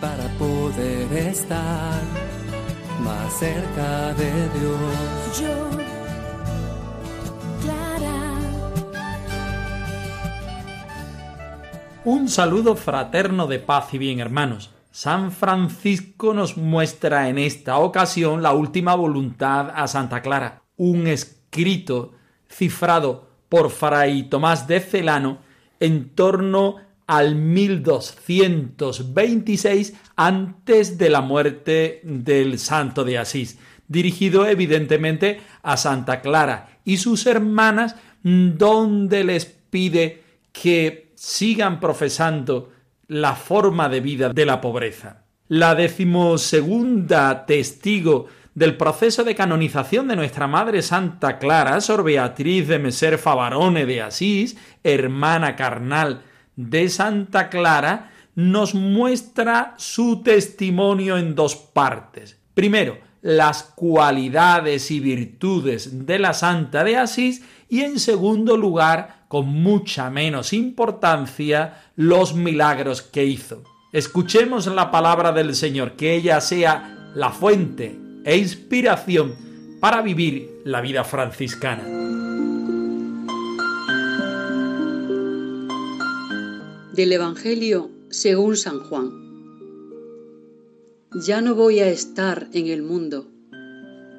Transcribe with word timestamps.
Para 0.00 0.26
poder 0.38 1.12
estar 1.12 2.00
más 3.04 3.32
cerca 3.38 4.14
de 4.14 4.48
Dios. 4.58 5.40
Yo, 5.40 5.70
Clara, 7.62 8.38
Un 12.04 12.28
saludo 12.28 12.76
fraterno 12.76 13.46
de 13.46 13.58
paz 13.58 13.92
y 13.92 13.98
bien, 13.98 14.20
hermanos. 14.20 14.70
San 14.90 15.32
Francisco 15.32 16.32
nos 16.34 16.56
muestra 16.56 17.28
en 17.28 17.38
esta 17.38 17.78
ocasión 17.78 18.42
la 18.42 18.52
última 18.52 18.94
voluntad 18.94 19.70
a 19.74 19.86
Santa 19.86 20.22
Clara, 20.22 20.62
un 20.76 21.06
escrito 21.06 22.12
cifrado 22.48 23.28
por 23.48 23.70
Fray 23.70 24.24
Tomás 24.24 24.66
de 24.66 24.80
Celano 24.80 25.51
en 25.82 26.08
torno 26.10 26.76
al 27.08 27.34
1226 27.34 29.94
antes 30.14 30.96
de 30.96 31.10
la 31.10 31.22
muerte 31.22 32.00
del 32.04 32.60
santo 32.60 33.02
de 33.02 33.18
Asís, 33.18 33.58
dirigido 33.88 34.46
evidentemente 34.46 35.40
a 35.62 35.76
Santa 35.76 36.20
Clara 36.20 36.78
y 36.84 36.98
sus 36.98 37.26
hermanas, 37.26 37.96
donde 38.22 39.24
les 39.24 39.46
pide 39.46 40.22
que 40.52 41.10
sigan 41.16 41.80
profesando 41.80 42.70
la 43.08 43.34
forma 43.34 43.88
de 43.88 44.00
vida 44.00 44.32
de 44.32 44.46
la 44.46 44.60
pobreza. 44.60 45.24
La 45.48 45.74
decimosegunda 45.74 47.44
testigo 47.44 48.28
del 48.54 48.76
proceso 48.76 49.24
de 49.24 49.34
canonización 49.34 50.08
de 50.08 50.16
nuestra 50.16 50.46
Madre 50.46 50.82
Santa 50.82 51.38
Clara, 51.38 51.80
Sor 51.80 52.04
Beatriz 52.04 52.68
de 52.68 52.78
Meser 52.78 53.18
Favarone 53.18 53.86
de 53.86 54.02
Asís, 54.02 54.56
hermana 54.84 55.56
carnal 55.56 56.22
de 56.56 56.88
Santa 56.88 57.48
Clara, 57.48 58.10
nos 58.34 58.74
muestra 58.74 59.74
su 59.78 60.22
testimonio 60.22 61.16
en 61.16 61.34
dos 61.34 61.56
partes. 61.56 62.38
Primero, 62.54 62.98
las 63.22 63.62
cualidades 63.62 64.90
y 64.90 65.00
virtudes 65.00 66.06
de 66.06 66.18
la 66.18 66.34
Santa 66.34 66.84
de 66.84 66.96
Asís 66.96 67.42
y 67.68 67.82
en 67.82 67.98
segundo 67.98 68.56
lugar, 68.56 69.24
con 69.28 69.46
mucha 69.46 70.10
menos 70.10 70.52
importancia, 70.52 71.84
los 71.96 72.34
milagros 72.34 73.00
que 73.00 73.24
hizo. 73.24 73.62
Escuchemos 73.92 74.66
la 74.66 74.90
palabra 74.90 75.32
del 75.32 75.54
Señor, 75.54 75.92
que 75.92 76.14
ella 76.14 76.40
sea 76.40 77.12
la 77.14 77.30
fuente 77.30 78.01
e 78.24 78.36
inspiración 78.36 79.34
para 79.80 80.02
vivir 80.02 80.60
la 80.64 80.80
vida 80.80 81.04
franciscana. 81.04 81.84
Del 86.94 87.12
Evangelio 87.12 87.90
según 88.10 88.56
San 88.56 88.80
Juan. 88.80 89.10
Ya 91.26 91.40
no 91.40 91.54
voy 91.54 91.80
a 91.80 91.88
estar 91.88 92.48
en 92.52 92.68
el 92.68 92.82
mundo, 92.82 93.26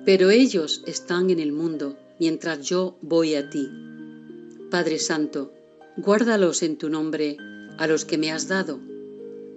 pero 0.06 0.32
ellos 0.32 0.84
están 0.88 1.30
en 1.30 1.40
el 1.40 1.52
mundo 1.52 1.98
mientras 2.20 2.68
yo 2.68 2.98
voy 3.02 3.36
a 3.36 3.50
ti. 3.50 3.70
Padre 4.70 5.00
Santo, 5.00 5.54
guárdalos 5.98 6.64
en 6.64 6.78
tu 6.78 6.90
nombre 6.90 7.38
a 7.78 7.88
los 7.88 8.06
que 8.06 8.18
me 8.18 8.32
has 8.32 8.48
dado, 8.48 8.80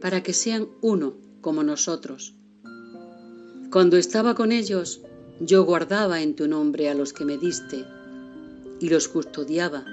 para 0.00 0.22
que 0.22 0.32
sean 0.32 0.68
uno 0.82 1.16
como 1.40 1.62
nosotros. 1.62 2.34
Cuando 3.70 3.96
estaba 3.96 4.34
con 4.36 4.52
ellos, 4.52 5.00
yo 5.40 5.64
guardaba 5.64 6.22
en 6.22 6.36
tu 6.36 6.46
nombre 6.46 6.88
a 6.88 6.94
los 6.94 7.12
que 7.12 7.24
me 7.24 7.36
diste, 7.36 7.84
y 8.78 8.88
los 8.88 9.08
custodiaba, 9.08 9.84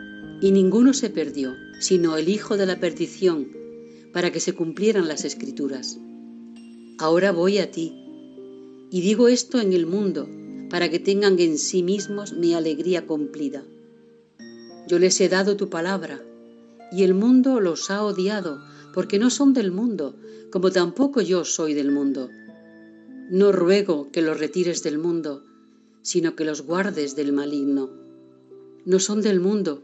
y 0.41 0.51
ninguno 0.51 0.93
se 0.93 1.09
perdió, 1.09 1.55
sino 1.79 2.15
el 2.17 2.29
Hijo 2.29 2.55
de 2.55 2.67
la 2.67 2.79
perdición, 2.79 3.47
para 4.13 4.31
que 4.31 4.39
se 4.39 4.53
cumplieran 4.53 5.07
las 5.07 5.25
escrituras. 5.25 5.97
Ahora 6.99 7.31
voy 7.31 7.57
a 7.57 7.71
ti, 7.71 7.93
y 8.91 9.01
digo 9.01 9.27
esto 9.27 9.59
en 9.59 9.73
el 9.73 9.87
mundo, 9.87 10.29
para 10.69 10.89
que 10.89 10.99
tengan 10.99 11.39
en 11.39 11.57
sí 11.57 11.81
mismos 11.81 12.33
mi 12.33 12.53
alegría 12.53 13.07
cumplida. 13.07 13.63
Yo 14.87 14.99
les 14.99 15.19
he 15.19 15.29
dado 15.29 15.57
tu 15.57 15.69
palabra, 15.69 16.21
y 16.91 17.03
el 17.03 17.15
mundo 17.15 17.59
los 17.59 17.89
ha 17.89 18.03
odiado, 18.03 18.63
porque 18.93 19.17
no 19.17 19.31
son 19.31 19.53
del 19.53 19.71
mundo, 19.71 20.15
como 20.51 20.69
tampoco 20.69 21.21
yo 21.21 21.43
soy 21.43 21.73
del 21.73 21.91
mundo. 21.91 22.29
No 23.33 23.51
ruego 23.51 24.11
que 24.11 24.21
los 24.21 24.39
retires 24.39 24.83
del 24.83 24.99
mundo, 24.99 25.43
sino 26.03 26.35
que 26.35 26.45
los 26.45 26.61
guardes 26.61 27.15
del 27.15 27.33
maligno. 27.33 27.89
No 28.85 28.99
son 28.99 29.23
del 29.23 29.39
mundo, 29.39 29.81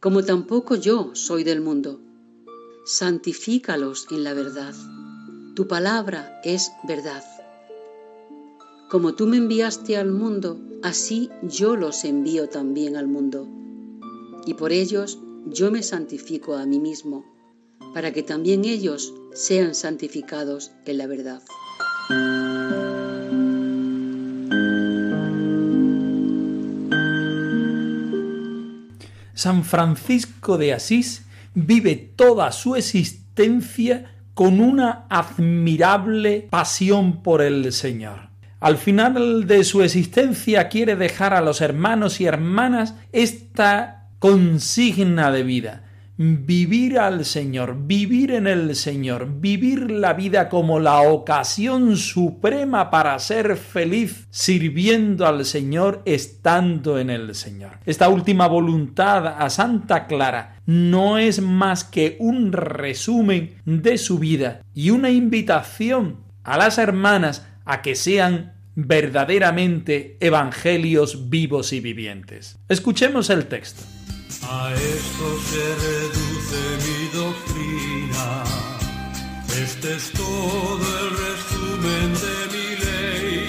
como 0.00 0.22
tampoco 0.22 0.74
yo 0.74 1.12
soy 1.14 1.42
del 1.42 1.62
mundo. 1.62 1.98
Santifícalos 2.84 4.06
en 4.10 4.22
la 4.22 4.34
verdad. 4.34 4.74
Tu 5.54 5.66
palabra 5.66 6.42
es 6.44 6.72
verdad. 6.86 7.24
Como 8.90 9.14
tú 9.14 9.26
me 9.26 9.38
enviaste 9.38 9.96
al 9.96 10.10
mundo, 10.10 10.60
así 10.82 11.30
yo 11.40 11.76
los 11.76 12.04
envío 12.04 12.50
también 12.50 12.98
al 12.98 13.06
mundo. 13.06 13.48
Y 14.44 14.52
por 14.52 14.72
ellos 14.72 15.18
yo 15.46 15.70
me 15.70 15.82
santifico 15.82 16.54
a 16.54 16.66
mí 16.66 16.78
mismo, 16.78 17.24
para 17.94 18.12
que 18.12 18.22
también 18.22 18.66
ellos 18.66 19.14
sean 19.32 19.74
santificados 19.74 20.72
en 20.84 20.98
la 20.98 21.06
verdad. 21.06 21.42
San 29.40 29.64
Francisco 29.64 30.58
de 30.58 30.74
Asís 30.74 31.24
vive 31.54 31.96
toda 31.96 32.52
su 32.52 32.76
existencia 32.76 34.12
con 34.34 34.60
una 34.60 35.06
admirable 35.08 36.46
pasión 36.50 37.22
por 37.22 37.40
el 37.40 37.72
Señor. 37.72 38.28
Al 38.60 38.76
final 38.76 39.46
de 39.46 39.64
su 39.64 39.82
existencia 39.82 40.68
quiere 40.68 40.94
dejar 40.94 41.32
a 41.32 41.40
los 41.40 41.62
hermanos 41.62 42.20
y 42.20 42.26
hermanas 42.26 42.96
esta 43.12 44.10
consigna 44.18 45.32
de 45.32 45.42
vida, 45.42 45.84
vivir 46.22 46.98
al 46.98 47.24
Señor, 47.24 47.86
vivir 47.86 48.32
en 48.32 48.46
el 48.46 48.76
Señor, 48.76 49.40
vivir 49.40 49.90
la 49.90 50.12
vida 50.12 50.50
como 50.50 50.78
la 50.78 51.00
ocasión 51.00 51.96
suprema 51.96 52.90
para 52.90 53.18
ser 53.18 53.56
feliz, 53.56 54.26
sirviendo 54.28 55.26
al 55.26 55.46
Señor, 55.46 56.02
estando 56.04 56.98
en 56.98 57.08
el 57.08 57.34
Señor. 57.34 57.78
Esta 57.86 58.10
última 58.10 58.48
voluntad 58.48 59.28
a 59.28 59.48
Santa 59.48 60.06
Clara 60.06 60.56
no 60.66 61.16
es 61.16 61.40
más 61.40 61.84
que 61.84 62.18
un 62.20 62.52
resumen 62.52 63.54
de 63.64 63.96
su 63.96 64.18
vida 64.18 64.60
y 64.74 64.90
una 64.90 65.08
invitación 65.08 66.18
a 66.44 66.58
las 66.58 66.76
hermanas 66.76 67.46
a 67.64 67.80
que 67.80 67.94
sean 67.94 68.52
verdaderamente 68.74 70.18
evangelios 70.20 71.30
vivos 71.30 71.72
y 71.72 71.80
vivientes. 71.80 72.58
Escuchemos 72.68 73.30
el 73.30 73.46
texto. 73.46 73.99
A 74.42 74.72
esto 74.72 75.26
se 75.50 75.64
reduce 75.86 76.60
mi 76.84 77.00
doctrina. 77.18 78.44
Este 79.60 79.96
es 79.96 80.12
todo 80.12 80.84
el 81.00 81.10
resumen 81.26 82.06
de 82.24 82.36
mi 82.54 82.68
ley. 82.84 83.48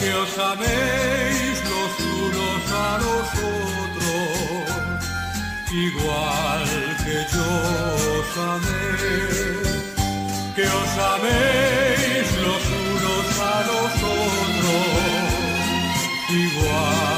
Que 0.00 0.10
os 0.14 0.38
améis 0.38 1.56
los 1.72 1.92
unos 2.22 2.62
a 2.72 2.98
los 3.04 3.26
otros, 3.54 4.64
igual 5.72 6.64
que 7.04 7.18
yo 7.32 7.50
os 8.18 8.30
amé. 8.54 8.86
Que 10.56 10.66
os 10.80 10.92
améis 11.14 12.26
los 12.46 12.64
unos 12.90 13.26
a 13.40 13.56
los 13.70 13.92
otros, 14.02 14.86
igual 16.30 17.15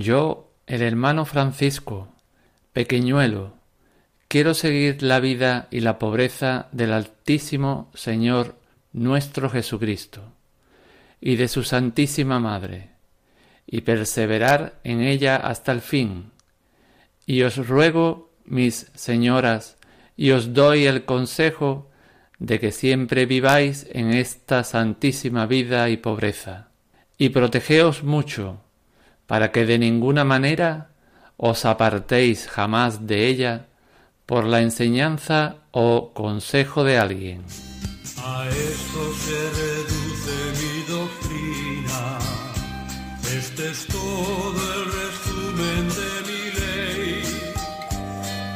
Yo, 0.00 0.52
el 0.68 0.82
hermano 0.82 1.24
Francisco, 1.24 2.08
pequeñuelo, 2.72 3.54
quiero 4.28 4.54
seguir 4.54 5.02
la 5.02 5.18
vida 5.18 5.66
y 5.72 5.80
la 5.80 5.98
pobreza 5.98 6.68
del 6.70 6.92
Altísimo 6.92 7.90
Señor 7.94 8.54
nuestro 8.92 9.50
Jesucristo 9.50 10.22
y 11.20 11.34
de 11.34 11.48
su 11.48 11.64
Santísima 11.64 12.38
Madre, 12.38 12.90
y 13.66 13.80
perseverar 13.80 14.78
en 14.84 15.00
ella 15.00 15.36
hasta 15.36 15.72
el 15.72 15.80
fin. 15.80 16.30
Y 17.26 17.42
os 17.42 17.56
ruego, 17.66 18.30
mis 18.44 18.92
señoras, 18.94 19.78
y 20.16 20.30
os 20.30 20.54
doy 20.54 20.86
el 20.86 21.04
consejo 21.06 21.90
de 22.38 22.60
que 22.60 22.70
siempre 22.70 23.26
viváis 23.26 23.88
en 23.90 24.12
esta 24.12 24.62
santísima 24.62 25.46
vida 25.46 25.90
y 25.90 25.96
pobreza, 25.96 26.68
y 27.18 27.30
protegeos 27.30 28.04
mucho, 28.04 28.60
para 29.28 29.52
que 29.52 29.66
de 29.66 29.78
ninguna 29.78 30.24
manera 30.24 30.88
os 31.36 31.66
apartéis 31.66 32.48
jamás 32.48 33.06
de 33.06 33.28
ella 33.28 33.66
por 34.24 34.44
la 34.44 34.62
enseñanza 34.62 35.56
o 35.70 36.12
consejo 36.14 36.82
de 36.82 36.98
alguien. 36.98 37.44
A 38.24 38.48
esto 38.48 39.00
se 39.24 39.40
reduce 39.62 40.34
mi 40.58 40.76
doctrina. 40.96 42.18
Este 43.40 43.70
es 43.70 43.86
todo 43.86 44.60
el 44.76 44.84
resumen 45.02 45.82
de 46.00 46.12
mi 46.28 46.42
ley. 46.60 47.22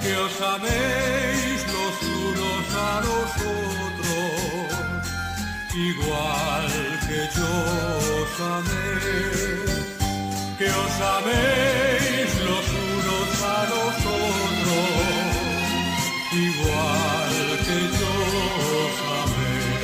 Que 0.02 0.16
os 0.16 0.36
améis 0.56 1.60
los 1.76 1.96
unos 2.28 2.64
a 2.74 2.92
los 3.08 3.30
otros, 3.60 5.06
igual 5.92 6.66
que 7.06 7.20
yo 7.36 7.52
os 8.22 8.32
amé. 8.56 9.71
Que 10.62 10.69
os 10.69 10.75
los 12.47 12.67
unos 12.70 13.43
a 13.43 13.67
los 13.73 13.97
otros, 14.06 14.87
igual 16.32 17.35
que. 17.67 17.75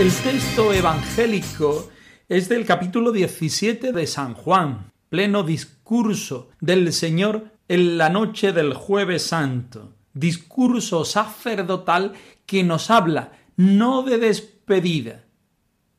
El 0.01 0.13
texto 0.13 0.73
evangélico 0.73 1.91
es 2.29 2.49
del 2.49 2.65
capítulo 2.65 3.11
17 3.11 3.91
de 3.91 4.07
San 4.07 4.35
Juan, 4.35 4.93
pleno 5.09 5.43
discurso 5.43 6.51
del 6.61 6.93
Señor 6.93 7.51
en 7.67 7.99
la 7.99 8.09
noche 8.09 8.53
del 8.53 8.73
jueves 8.73 9.25
santo, 9.25 9.97
discurso 10.13 11.05
sacerdotal 11.05 12.13
que 12.47 12.63
nos 12.63 12.89
habla 12.93 13.33
no 13.57 14.05
de 14.05 14.19
despedida, 14.19 15.25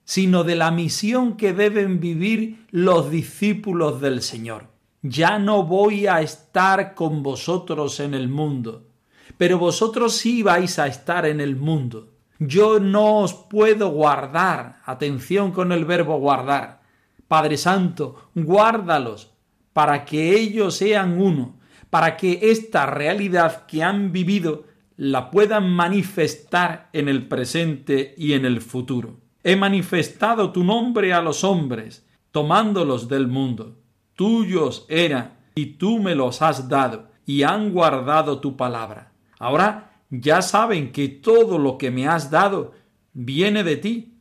sino 0.09 0.43
de 0.43 0.55
la 0.55 0.71
misión 0.71 1.37
que 1.37 1.53
deben 1.53 1.99
vivir 1.99 2.65
los 2.71 3.11
discípulos 3.11 4.01
del 4.01 4.23
Señor. 4.23 4.65
Ya 5.03 5.37
no 5.37 5.65
voy 5.65 6.07
a 6.07 6.21
estar 6.21 6.95
con 6.95 7.21
vosotros 7.21 7.99
en 7.99 8.15
el 8.15 8.27
mundo, 8.27 8.87
pero 9.37 9.59
vosotros 9.59 10.15
sí 10.15 10.41
vais 10.41 10.79
a 10.79 10.87
estar 10.87 11.27
en 11.27 11.39
el 11.39 11.55
mundo. 11.55 12.09
Yo 12.39 12.79
no 12.79 13.19
os 13.19 13.35
puedo 13.35 13.89
guardar. 13.89 14.77
Atención 14.83 15.51
con 15.51 15.71
el 15.71 15.85
verbo 15.85 16.17
guardar. 16.17 16.81
Padre 17.27 17.55
Santo, 17.55 18.31
guárdalos 18.33 19.31
para 19.73 20.05
que 20.05 20.33
ellos 20.33 20.75
sean 20.75 21.21
uno, 21.21 21.59
para 21.91 22.17
que 22.17 22.39
esta 22.49 22.87
realidad 22.87 23.67
que 23.67 23.83
han 23.83 24.11
vivido 24.11 24.63
la 24.97 25.29
puedan 25.29 25.69
manifestar 25.69 26.89
en 26.93 27.09
el 27.09 27.27
presente 27.27 28.15
y 28.17 28.33
en 28.33 28.45
el 28.45 28.59
futuro. 28.61 29.28
He 29.43 29.55
manifestado 29.55 30.51
tu 30.51 30.63
nombre 30.63 31.13
a 31.13 31.21
los 31.21 31.43
hombres, 31.43 32.05
tomándolos 32.31 33.07
del 33.07 33.27
mundo. 33.27 33.77
Tuyos 34.15 34.85
eran, 34.89 35.37
y 35.55 35.77
tú 35.77 35.99
me 35.99 36.15
los 36.15 36.41
has 36.41 36.67
dado, 36.67 37.07
y 37.25 37.43
han 37.43 37.71
guardado 37.71 38.39
tu 38.39 38.57
palabra. 38.57 39.13
Ahora 39.37 40.01
ya 40.09 40.41
saben 40.41 40.91
que 40.91 41.07
todo 41.07 41.57
lo 41.57 41.77
que 41.77 41.91
me 41.91 42.07
has 42.07 42.31
dado 42.31 42.73
viene 43.13 43.63
de 43.63 43.77
ti, 43.77 44.17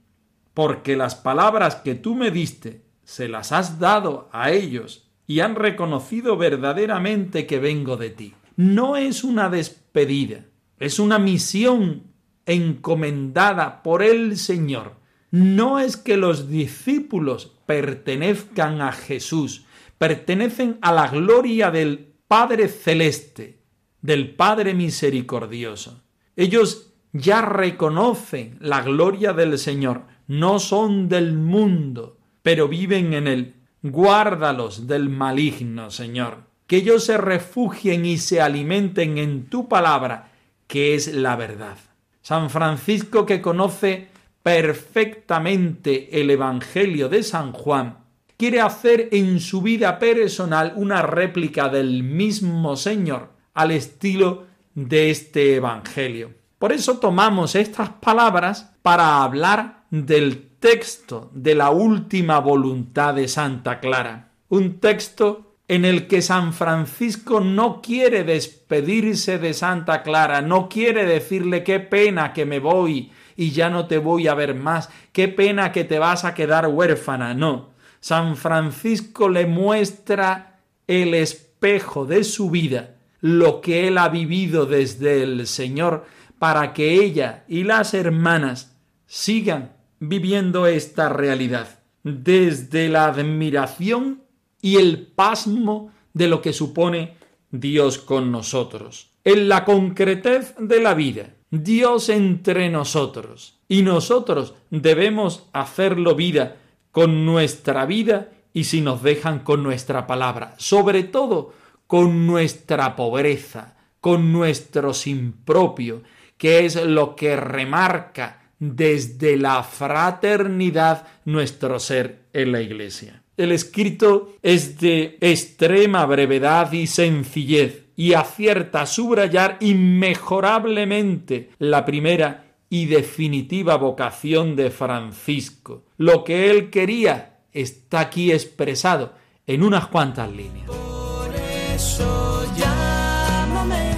porque 0.55 0.97
las 0.97 1.15
palabras 1.15 1.77
que 1.77 1.95
tú 1.95 2.15
me 2.15 2.31
diste 2.31 2.85
se 3.05 3.29
las 3.29 3.53
has 3.53 3.79
dado 3.79 4.29
a 4.33 4.51
ellos 4.51 5.09
y 5.27 5.41
han 5.41 5.55
reconocido 5.55 6.37
verdaderamente 6.37 7.47
que 7.47 7.59
vengo 7.59 7.97
de 7.97 8.11
ti. 8.11 8.35
No 8.57 8.97
es 8.97 9.25
una 9.25 9.49
despedida, 9.49 10.47
es 10.79 10.99
una 10.99 11.19
misión 11.19 12.05
encomendada 12.45 13.83
por 13.83 14.03
el 14.03 14.37
Señor. 14.37 14.98
No 15.31 15.79
es 15.79 15.97
que 15.97 16.17
los 16.17 16.49
discípulos 16.49 17.53
pertenezcan 17.67 18.81
a 18.81 18.93
Jesús, 18.93 19.67
pertenecen 19.99 20.79
a 20.81 20.93
la 20.93 21.09
gloria 21.09 21.71
del 21.71 22.15
Padre 22.27 22.69
Celeste, 22.69 23.63
del 24.01 24.35
Padre 24.35 24.75
Misericordioso. 24.75 26.03
Ellos 26.37 26.95
ya 27.13 27.43
reconocen 27.43 28.57
la 28.61 28.83
gloria 28.83 29.33
del 29.33 29.59
Señor, 29.59 30.05
no 30.27 30.59
son 30.59 31.09
del 31.09 31.35
mundo, 31.35 32.19
pero 32.43 32.69
viven 32.69 33.13
en 33.15 33.27
él. 33.27 33.55
Guárdalos 33.83 34.87
del 34.87 35.09
maligno, 35.09 35.91
Señor. 35.91 36.45
Que 36.67 36.77
ellos 36.77 37.05
se 37.05 37.17
refugien 37.17 38.05
y 38.05 38.19
se 38.19 38.41
alimenten 38.41 39.19
en 39.19 39.47
tu 39.49 39.69
palabra, 39.69 40.33
que 40.67 40.95
es 40.95 41.15
la 41.15 41.37
verdad. 41.37 41.79
San 42.21 42.51
Francisco, 42.51 43.25
que 43.25 43.41
conoce 43.41 44.09
perfectamente 44.43 46.21
el 46.21 46.31
Evangelio 46.31 47.09
de 47.09 47.23
San 47.23 47.53
Juan, 47.53 47.99
quiere 48.37 48.61
hacer 48.61 49.09
en 49.13 49.41
su 49.41 49.63
vida 49.63 49.99
personal 49.99 50.73
una 50.77 51.03
réplica 51.03 51.69
del 51.69 52.03
mismo 52.03 52.77
Señor 52.77 53.33
al 53.55 53.73
estilo 53.73 54.47
de 54.75 55.11
este 55.11 55.57
Evangelio. 55.57 56.33
Por 56.59 56.73
eso 56.73 56.99
tomamos 56.99 57.55
estas 57.55 57.91
palabras 57.91 58.75
para 58.83 59.23
hablar 59.23 59.85
del 59.91 60.49
texto 60.61 61.31
de 61.35 61.55
la 61.55 61.71
última 61.71 62.39
voluntad 62.41 63.15
de 63.15 63.29
Santa 63.29 63.81
Clara. 63.81 64.33
Un 64.49 64.79
texto 64.81 65.57
en 65.69 65.85
el 65.85 66.07
que 66.07 66.23
San 66.23 66.53
Francisco 66.53 67.41
no 67.41 67.83
quiere 67.83 68.25
despedirse 68.25 69.39
de 69.39 69.53
Santa 69.53 70.03
Clara, 70.03 70.41
no 70.41 70.69
quiere 70.69 71.05
decirle 71.05 71.63
qué 71.63 71.79
pena 71.79 72.33
que 72.33 72.47
me 72.47 72.59
voy 72.59 73.13
y 73.39 73.53
ya 73.53 73.71
no 73.71 73.87
te 73.87 73.99
voy 73.99 74.27
a 74.27 74.35
ver 74.35 74.57
más, 74.57 74.91
qué 75.13 75.29
pena 75.29 75.71
que 75.71 75.85
te 75.85 76.01
vas 76.01 76.25
a 76.25 76.35
quedar 76.35 76.67
huérfana, 76.67 77.35
no. 77.35 77.71
San 78.01 78.37
Francisco 78.37 79.29
le 79.29 79.47
muestra 79.47 80.59
el 80.89 81.15
espejo 81.15 82.05
de 82.05 82.25
su 82.25 82.51
vida, 82.51 82.97
lo 83.21 83.61
que 83.61 83.87
él 83.87 83.97
ha 83.97 84.09
vivido 84.09 84.67
desde 84.67 85.23
el 85.23 85.47
Señor, 85.47 86.05
para 86.41 86.73
que 86.73 86.95
ella 86.95 87.45
y 87.47 87.63
las 87.63 87.95
hermanas 87.95 88.77
sigan 89.07 89.71
viviendo 90.01 90.67
esta 90.67 91.09
realidad, 91.09 91.79
desde 92.03 92.89
la 92.89 93.07
admiración 93.07 94.25
y 94.61 94.79
el 94.79 95.07
pasmo 95.07 95.93
de 96.13 96.27
lo 96.27 96.43
que 96.43 96.53
supone 96.53 97.15
Dios 97.53 97.99
con 97.99 98.33
nosotros. 98.33 99.13
En 99.23 99.49
la 99.49 99.65
concretez 99.65 100.57
de 100.59 100.81
la 100.83 100.95
vida, 100.95 101.35
Dios 101.51 102.09
entre 102.09 102.69
nosotros, 102.69 103.59
y 103.69 103.83
nosotros 103.83 104.55
debemos 104.71 105.47
hacerlo 105.53 106.15
vida 106.15 106.57
con 106.93 107.25
nuestra 107.25 107.87
vida 107.87 108.31
y 108.53 108.65
si 108.65 108.81
nos 108.81 109.03
dejan 109.03 109.41
con 109.41 109.63
nuestra 109.63 110.07
palabra, 110.07 110.55
sobre 110.59 111.05
todo 111.05 111.53
con 111.87 112.27
nuestra 112.27 112.97
pobreza, 112.97 113.77
con 114.01 114.33
nuestro 114.33 114.93
sin 114.93 115.33
propio, 115.33 116.03
que 116.37 116.67
es 116.67 116.77
lo 116.77 117.17
que 117.17 117.37
remarca 117.37 118.43
desde 118.59 119.37
la 119.37 119.63
fraternidad 119.63 121.07
nuestro 121.25 121.79
ser 121.79 122.25
en 122.33 122.53
la 122.53 122.61
Iglesia. 122.61 123.23
El 123.37 123.53
escrito 123.53 124.35
es 124.43 124.81
de 124.81 125.17
extrema 125.21 126.05
brevedad 126.07 126.73
y 126.73 126.89
sencillez 126.89 127.88
y 127.99 128.15
acierta 128.15 128.83
a 128.83 128.87
subrayar 128.87 129.57
inmejorablemente 129.59 131.51
la 131.59 131.85
primera 131.85 132.45
y 132.71 132.87
definitiva 132.87 133.77
vocación 133.77 134.55
de 134.55 134.71
Francisco. 134.71 135.83
Lo 135.97 136.23
que 136.23 136.49
él 136.49 136.71
quería 136.71 137.41
está 137.53 137.99
aquí 137.99 138.31
expresado 138.31 139.15
en 139.49 139.65
unas 139.65 139.89
cuantas 139.89 140.31
líneas. 140.31 140.69
Por 140.69 141.35
eso 141.75 142.45
llámame 142.57 143.97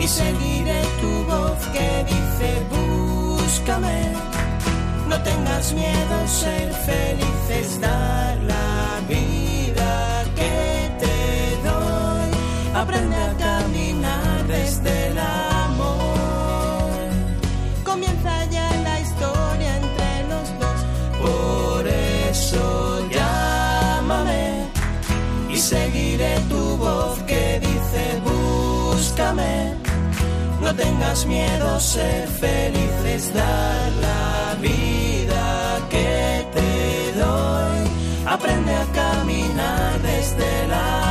y 0.00 0.08
seguiré 0.08 0.82
tu 1.00 1.24
voz 1.30 1.66
que 1.68 2.04
dice 2.04 2.66
búscame. 2.68 4.12
No 5.08 5.22
tengas 5.22 5.72
miedo, 5.72 6.26
ser 6.26 6.72
felices, 6.72 7.80
dar 7.80 8.36
la 8.42 9.00
vida 9.08 9.47
Aprende 12.80 13.16
a 13.16 13.34
caminar 13.36 14.46
desde 14.46 15.08
el 15.08 15.18
amor. 15.18 15.98
Comienza 17.82 18.44
ya 18.44 18.70
la 18.84 19.00
historia 19.00 19.70
entre 19.82 20.12
los 20.30 20.46
dos. 20.60 20.78
Por 21.20 21.88
eso 21.88 23.08
llámame 23.10 24.68
y 25.50 25.56
seguiré 25.56 26.38
tu 26.48 26.76
voz 26.76 27.18
que 27.26 27.58
dice 27.58 28.02
búscame. 28.28 29.74
No 30.62 30.72
tengas 30.72 31.26
miedo, 31.26 31.80
ser 31.80 32.28
felices, 32.28 33.34
dar 33.34 33.90
la 34.06 34.54
vida 34.60 35.80
que 35.90 36.46
te 36.54 37.18
doy. 37.18 37.78
Aprende 38.24 38.72
a 38.72 38.84
caminar 38.92 39.98
Y 40.20 41.07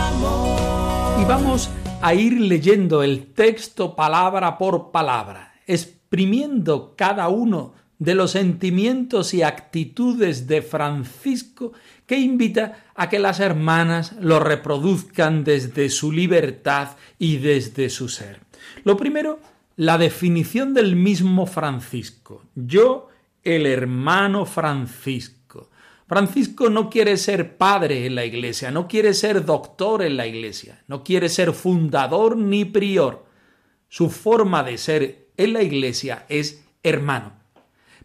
vamos 1.28 1.70
a 2.02 2.14
ir 2.14 2.40
leyendo 2.40 3.04
el 3.04 3.34
texto 3.34 3.98
palabra 3.98 4.58
por 4.58 4.92
palabra, 4.92 5.56
exprimiendo 5.68 6.94
cada 6.96 7.28
uno 7.28 7.74
de 8.00 8.16
los 8.16 8.32
sentimientos 8.32 9.34
y 9.34 9.44
actitudes 9.44 10.48
de 10.48 10.62
Francisco 10.62 11.74
que 12.06 12.18
invita 12.18 12.86
a 12.96 13.10
que 13.10 13.20
las 13.20 13.42
hermanas 13.42 14.14
lo 14.22 14.40
reproduzcan 14.40 15.44
desde 15.44 15.90
su 15.90 16.14
libertad 16.14 16.92
y 17.20 17.38
desde 17.38 17.90
su 17.90 18.08
ser. 18.08 18.40
Lo 18.86 18.96
primero, 18.96 19.40
la 19.76 19.98
definición 19.98 20.74
del 20.74 20.96
mismo 20.96 21.46
Francisco. 21.46 22.44
Yo, 22.56 23.10
el 23.44 23.66
hermano 23.66 24.46
Francisco. 24.46 25.37
Francisco 26.08 26.70
no 26.70 26.90
quiere 26.90 27.18
ser 27.18 27.58
padre 27.58 28.06
en 28.06 28.16
la 28.16 28.24
iglesia, 28.24 28.72
no 28.72 28.88
quiere 28.88 29.14
ser 29.14 29.44
doctor 29.44 30.02
en 30.02 30.16
la 30.16 30.26
iglesia, 30.26 30.84
no 30.88 31.04
quiere 31.04 31.28
ser 31.28 31.52
fundador 31.52 32.38
ni 32.38 32.64
prior. 32.64 33.26
Su 33.90 34.10
forma 34.10 34.64
de 34.64 34.78
ser 34.78 35.30
en 35.36 35.54
la 35.54 35.64
iglesia 35.64 36.26
es 36.30 36.64
hermano. 36.82 37.34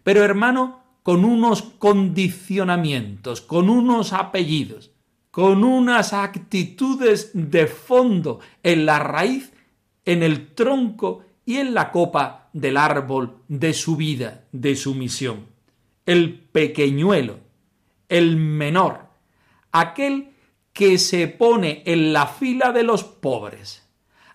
Pero 0.03 0.25
hermano 0.25 0.83
con 1.05 1.25
unos 1.25 1.63
condicionamientos, 1.63 3.41
con 3.41 3.71
unos 3.71 4.13
apellidos, 4.13 4.91
con 5.31 5.65
unas 5.65 6.13
actitudes 6.13 7.31
de 7.35 7.67
fondo 7.67 8.41
en 8.63 8.85
la 8.85 8.99
raíz, 8.99 9.53
en 10.05 10.23
el 10.23 10.55
tronco 10.55 11.25
y 11.45 11.57
en 11.57 11.75
la 11.75 11.91
copa 11.91 12.51
del 12.53 12.77
árbol 12.77 13.39
de 13.49 13.73
su 13.73 13.97
vida, 13.97 14.45
de 14.53 14.77
su 14.77 14.95
misión. 14.95 15.47
El 16.05 16.35
pequeñuelo, 16.35 17.39
el 18.13 18.37
menor, 18.37 19.07
aquel 19.73 20.35
que 20.75 20.99
se 20.99 21.29
pone 21.29 21.83
en 21.87 22.13
la 22.13 22.27
fila 22.27 22.71
de 22.71 22.83
los 22.83 23.05
pobres, 23.05 23.89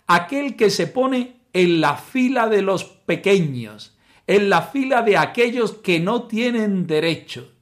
aquel 0.08 0.56
que 0.56 0.68
se 0.70 0.88
pone 0.88 1.42
en 1.52 1.80
la 1.80 1.96
fila 1.96 2.48
de 2.48 2.62
los 2.62 2.82
pequeños, 2.82 3.96
en 4.26 4.50
la 4.50 4.62
fila 4.62 5.02
de 5.02 5.16
aquellos 5.16 5.74
que 5.74 6.00
no 6.00 6.24
tienen 6.24 6.88
derecho, 6.88 7.52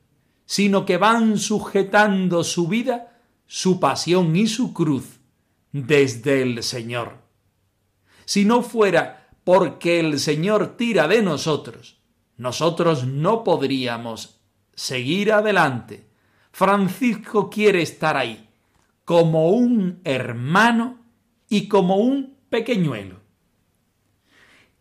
sino 0.46 0.86
que 0.86 0.96
van 0.96 1.36
sujetando 1.36 2.44
su 2.44 2.66
vida, 2.66 3.20
su 3.46 3.78
pasión 3.78 4.34
y 4.36 4.46
su 4.46 4.72
cruz 4.72 5.20
desde 5.70 6.40
el 6.40 6.62
Señor. 6.62 7.18
Si 8.24 8.46
no 8.46 8.62
fuera 8.62 9.28
porque 9.44 10.00
el 10.00 10.18
Señor 10.18 10.78
tira 10.78 11.08
de 11.08 11.20
nosotros, 11.20 11.98
nosotros 12.38 13.04
no 13.06 13.44
podríamos 13.44 14.40
seguir 14.74 15.32
adelante. 15.32 16.05
Francisco 16.56 17.50
quiere 17.50 17.82
estar 17.82 18.16
ahí, 18.16 18.48
como 19.04 19.50
un 19.50 20.00
hermano 20.04 21.00
y 21.50 21.68
como 21.68 21.96
un 21.96 22.38
pequeñuelo. 22.48 23.20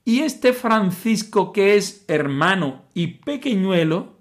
Y 0.05 0.22
este 0.22 0.53
Francisco, 0.53 1.51
que 1.51 1.75
es 1.75 2.05
hermano 2.08 2.84
y 2.94 3.08
pequeñuelo, 3.08 4.13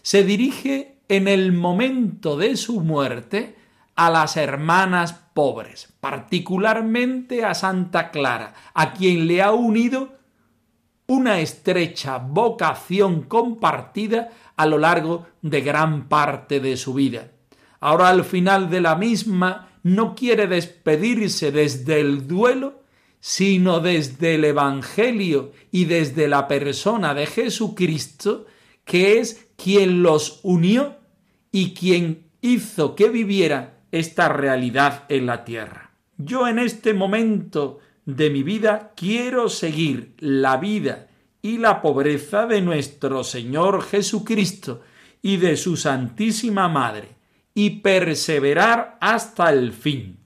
se 0.00 0.24
dirige 0.24 1.02
en 1.08 1.28
el 1.28 1.52
momento 1.52 2.38
de 2.38 2.56
su 2.56 2.80
muerte 2.80 3.56
a 3.94 4.08
las 4.08 4.38
hermanas 4.38 5.12
pobres, 5.34 5.92
particularmente 6.00 7.44
a 7.44 7.52
Santa 7.52 8.10
Clara, 8.10 8.54
a 8.72 8.94
quien 8.94 9.26
le 9.26 9.42
ha 9.42 9.52
unido 9.52 10.14
una 11.08 11.40
estrecha 11.40 12.16
vocación 12.16 13.24
compartida 13.24 14.30
a 14.62 14.66
lo 14.66 14.78
largo 14.78 15.26
de 15.42 15.60
gran 15.60 16.08
parte 16.08 16.60
de 16.60 16.76
su 16.76 16.94
vida. 16.94 17.32
Ahora 17.80 18.08
al 18.08 18.24
final 18.24 18.70
de 18.70 18.80
la 18.80 18.94
misma 18.94 19.70
no 19.82 20.14
quiere 20.14 20.46
despedirse 20.46 21.50
desde 21.50 22.00
el 22.00 22.28
duelo, 22.28 22.82
sino 23.18 23.80
desde 23.80 24.36
el 24.36 24.44
Evangelio 24.44 25.50
y 25.72 25.86
desde 25.86 26.28
la 26.28 26.46
persona 26.46 27.12
de 27.12 27.26
Jesucristo, 27.26 28.46
que 28.84 29.18
es 29.18 29.48
quien 29.56 30.02
los 30.04 30.38
unió 30.44 30.96
y 31.50 31.74
quien 31.74 32.26
hizo 32.40 32.94
que 32.94 33.08
viviera 33.08 33.80
esta 33.90 34.28
realidad 34.28 35.04
en 35.08 35.26
la 35.26 35.44
tierra. 35.44 35.90
Yo 36.18 36.46
en 36.46 36.60
este 36.60 36.94
momento 36.94 37.80
de 38.06 38.30
mi 38.30 38.44
vida 38.44 38.92
quiero 38.96 39.48
seguir 39.48 40.14
la 40.18 40.56
vida 40.56 41.08
y 41.42 41.58
la 41.58 41.82
pobreza 41.82 42.46
de 42.46 42.62
nuestro 42.62 43.24
Señor 43.24 43.82
Jesucristo 43.82 44.82
y 45.20 45.36
de 45.36 45.56
su 45.56 45.76
Santísima 45.76 46.68
Madre, 46.68 47.08
y 47.54 47.80
perseverar 47.80 48.96
hasta 49.00 49.50
el 49.50 49.72
fin. 49.72 50.18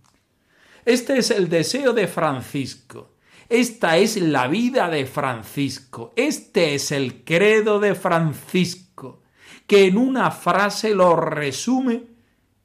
Este 0.85 1.19
es 1.19 1.31
el 1.31 1.49
deseo 1.49 1.93
de 1.93 2.07
Francisco. 2.07 3.17
Esta 3.49 3.97
es 3.97 4.17
la 4.17 4.47
vida 4.47 4.89
de 4.89 5.07
Francisco. 5.07 6.13
Este 6.17 6.75
es 6.75 6.93
el 6.93 7.25
credo 7.25 7.81
de 7.81 7.95
Francisco, 7.95 9.23
que 9.67 9.87
en 9.87 9.97
una 9.97 10.31
frase 10.31 10.95
lo 10.95 11.17
resume 11.17 12.05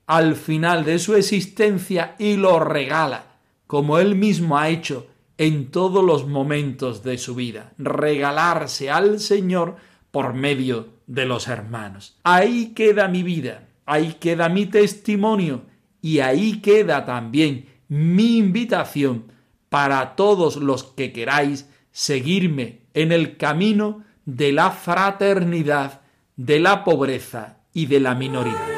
al 0.07 0.35
final 0.35 0.83
de 0.83 0.99
su 0.99 1.15
existencia 1.15 2.15
y 2.19 2.35
lo 2.35 2.59
regala, 2.59 3.37
como 3.65 3.97
él 3.97 4.15
mismo 4.15 4.57
ha 4.57 4.69
hecho 4.69 5.07
en 5.37 5.71
todos 5.71 6.03
los 6.03 6.27
momentos 6.27 7.03
de 7.03 7.17
su 7.17 7.35
vida, 7.35 7.73
regalarse 7.77 8.89
al 8.89 9.19
Señor 9.19 9.77
por 10.11 10.33
medio 10.33 10.89
de 11.07 11.25
los 11.25 11.47
hermanos. 11.47 12.17
Ahí 12.23 12.73
queda 12.73 13.07
mi 13.07 13.23
vida, 13.23 13.69
ahí 13.85 14.15
queda 14.19 14.49
mi 14.49 14.65
testimonio 14.65 15.63
y 16.01 16.19
ahí 16.19 16.61
queda 16.61 17.05
también 17.05 17.67
mi 17.87 18.37
invitación 18.37 19.31
para 19.69 20.15
todos 20.15 20.57
los 20.57 20.83
que 20.83 21.11
queráis 21.11 21.69
seguirme 21.91 22.81
en 22.93 23.11
el 23.11 23.37
camino 23.37 24.03
de 24.25 24.51
la 24.51 24.71
fraternidad, 24.71 26.01
de 26.35 26.59
la 26.59 26.83
pobreza 26.83 27.57
y 27.73 27.85
de 27.85 27.99
la 27.99 28.15
minoría. 28.15 28.70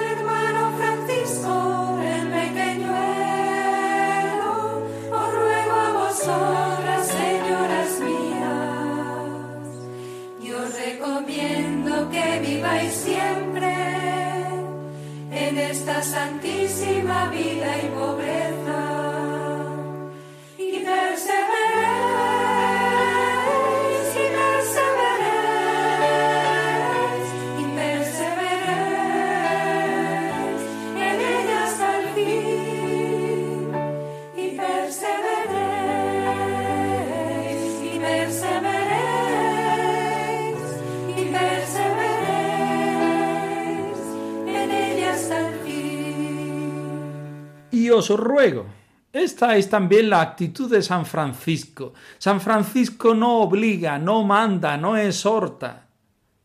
Os 47.93 48.09
ruego. 48.09 48.65
Esta 49.13 49.57
es 49.57 49.69
también 49.69 50.09
la 50.09 50.21
actitud 50.21 50.69
de 50.71 50.81
San 50.81 51.05
Francisco. 51.05 51.93
San 52.17 52.41
Francisco 52.41 53.13
no 53.13 53.41
obliga, 53.41 53.99
no 53.99 54.23
manda, 54.23 54.75
no 54.75 54.97
exhorta. 54.97 55.87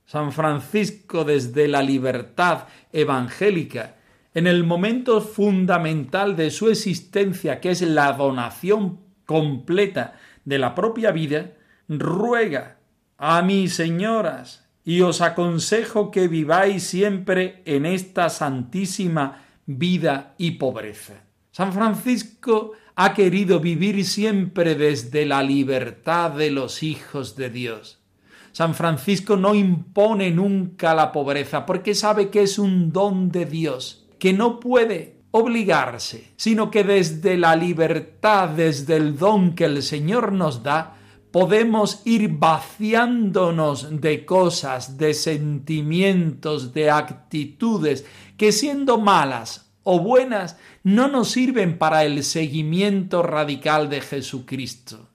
San 0.04 0.32
Francisco 0.32 1.24
desde 1.24 1.66
la 1.66 1.82
libertad 1.82 2.64
evangélica, 2.92 3.96
en 4.34 4.46
el 4.46 4.64
momento 4.64 5.20
fundamental 5.20 6.36
de 6.36 6.50
su 6.50 6.68
existencia, 6.68 7.60
que 7.60 7.70
es 7.70 7.82
la 7.82 8.12
donación 8.12 9.00
completa 9.24 10.14
de 10.44 10.58
la 10.58 10.74
propia 10.74 11.10
vida, 11.10 11.52
ruega 11.88 12.78
a 13.16 13.42
mis 13.42 13.74
señoras 13.74 14.68
y 14.84 15.00
os 15.00 15.20
aconsejo 15.20 16.10
que 16.10 16.28
viváis 16.28 16.84
siempre 16.84 17.62
en 17.64 17.84
esta 17.84 18.30
santísima 18.30 19.44
vida 19.66 20.34
y 20.38 20.52
pobreza. 20.52 21.27
San 21.58 21.72
Francisco 21.72 22.74
ha 22.94 23.14
querido 23.14 23.58
vivir 23.58 24.04
siempre 24.04 24.76
desde 24.76 25.26
la 25.26 25.42
libertad 25.42 26.30
de 26.30 26.52
los 26.52 26.84
hijos 26.84 27.34
de 27.34 27.50
Dios. 27.50 27.98
San 28.52 28.76
Francisco 28.76 29.36
no 29.36 29.56
impone 29.56 30.30
nunca 30.30 30.94
la 30.94 31.10
pobreza 31.10 31.66
porque 31.66 31.96
sabe 31.96 32.30
que 32.30 32.42
es 32.42 32.60
un 32.60 32.92
don 32.92 33.32
de 33.32 33.44
Dios, 33.44 34.06
que 34.20 34.32
no 34.32 34.60
puede 34.60 35.16
obligarse, 35.32 36.30
sino 36.36 36.70
que 36.70 36.84
desde 36.84 37.36
la 37.36 37.56
libertad, 37.56 38.50
desde 38.50 38.94
el 38.94 39.18
don 39.18 39.56
que 39.56 39.64
el 39.64 39.82
Señor 39.82 40.30
nos 40.30 40.62
da, 40.62 40.96
podemos 41.32 42.02
ir 42.04 42.28
vaciándonos 42.38 44.00
de 44.00 44.24
cosas, 44.24 44.96
de 44.96 45.12
sentimientos, 45.12 46.72
de 46.72 46.88
actitudes 46.88 48.06
que 48.36 48.52
siendo 48.52 48.98
malas 48.98 49.67
o 49.90 50.00
buenas 50.00 50.58
no 50.82 51.08
nos 51.08 51.30
sirven 51.30 51.78
para 51.78 52.04
el 52.04 52.22
seguimiento 52.22 53.22
radical 53.22 53.88
de 53.88 54.02
Jesucristo. 54.02 55.08